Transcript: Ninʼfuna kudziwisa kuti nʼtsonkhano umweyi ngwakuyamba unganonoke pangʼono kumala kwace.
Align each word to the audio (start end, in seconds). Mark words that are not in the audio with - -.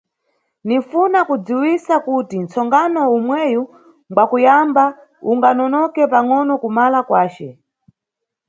Ninʼfuna 0.67 1.19
kudziwisa 1.27 1.95
kuti 2.05 2.37
nʼtsonkhano 2.43 3.01
umweyi 3.17 3.57
ngwakuyamba 4.11 4.83
unganonoke 5.31 6.01
pangʼono 6.11 6.53
kumala 6.61 6.99
kwace. 7.07 7.49